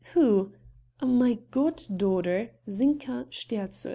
[0.15, 0.53] "Who?
[0.99, 3.89] My god daughter, Zinka Sterzl."